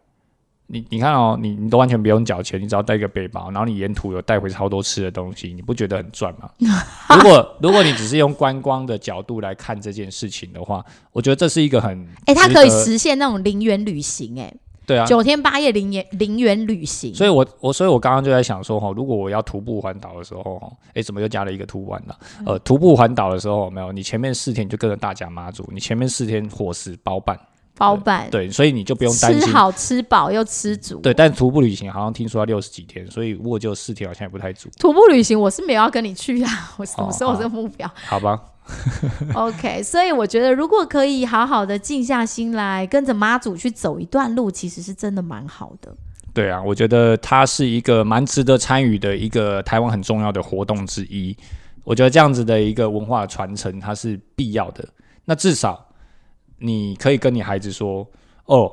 [0.73, 6.49] 你你看哦，你你都完全不用缴钱，你只要带一个背包，然后你沿途有带回超多吃的东西，你不觉得很赚吗？
[7.17, 14.55] 如果如果你只是用观光的角度来看这件事情的话，我觉得这是一个很哎，它可以实现那种零元旅行哎，
[14.91, 17.15] 对啊，九天八夜零元零元旅行。
[17.15, 22.17] 所以我我所以我刚刚就在想说哈，如果我要徒步环岛的时候哈，哎，怎么又加了一个徒步环岛？
[22.45, 27.39] 呃，徒步环岛的时候没有，你前面四天就跟着大甲妈祖，你前面四天伙食包办。
[27.79, 30.99] 包办对，所以你就不用担心吃好吃饱又吃足。
[31.01, 34.69] 对，但徒步旅行好像听说要六十几天，所以如果就四天好像也不太足。
[34.79, 37.91] 徒步旅行我是没有要跟你去啊，我什么时候有这个目标？
[38.05, 38.39] 好吧。
[39.35, 45.95] OK，所以我觉得如果可以好好的静下心来，跟着妈祖去走一段路，其实是真的蛮好的。
[46.33, 51.37] 对啊，我觉得它是一个蛮值得参与的一个台湾很重要的活动之一。
[51.85, 54.89] 我觉得这样子的一个文化传承，它是必要的。
[55.25, 55.87] 那至少。
[56.63, 58.07] 你可以跟你孩子说
[58.45, 58.71] ：“哦，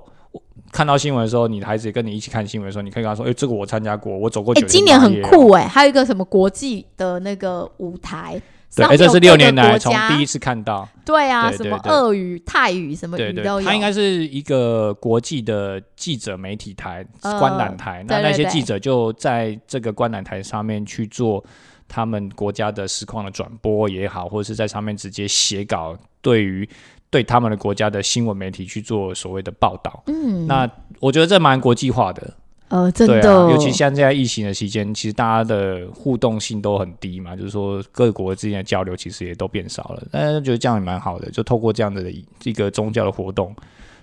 [0.74, 8.42] 看到新闻的时候，你的孩子也跟你一起看新闻的时候，你可以跟他说：‘哎，这个我参加过，我走过。’哎，今年很酷哎，还有一个什么国际的那个舞台，
[8.76, 10.88] 对，哎，这是六年来从第一次看到。
[11.06, 13.62] 对啊，什么俄语、泰语什么语都有。
[13.62, 21.44] 它应该是一个国际的记者媒体台观览台，那那些记者就在这个观览台上面去做
[21.88, 26.68] 他们国家的实况的转播也好，或者是在上面直接写稿，对于。
[27.10, 32.34] 对他们的国家的新闻媒体去做所谓的报道，嗯，那我觉得这蛮国际化的，
[32.70, 42.12] 呃，真的，尤其像在疫情的期间，其实大家的互动性都很低嘛，就是说各国之间的交流其实也都变少了，但是觉得这样也蛮好的，就透过这样的
[42.44, 43.56] 一个宗教的活动，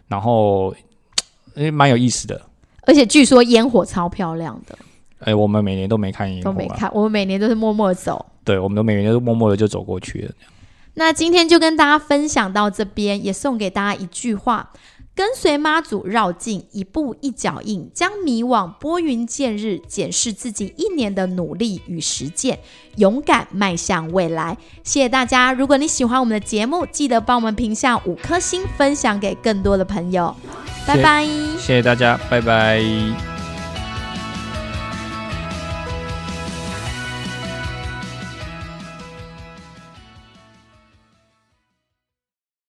[0.08, 0.74] 然后
[1.56, 2.40] 诶蛮有意思的，
[2.86, 4.78] 而且据说烟火超漂亮的，
[5.18, 10.32] 哎，我们每年都没看烟火，都没看，我们每年都是默默走，对，我们都每年都默默的就走过去了。
[10.94, 14.70] 那今天就跟大家分享到这边，也送给大家一句话：
[15.14, 22.58] 跟随妈祖绕境，一步一脚印，将迷惘拨云见日，检视自己一年的努力与实践，
[22.96, 24.58] 勇敢迈向未来。
[24.82, 25.52] 谢谢大家！
[25.52, 30.34] 如果你喜欢我们的节目，记得帮我们评下五颗星，分享给更多的朋友。
[30.86, 31.24] 拜拜！
[31.58, 33.34] 谢谢大家，拜拜。